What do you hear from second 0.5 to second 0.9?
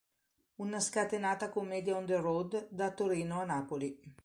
Una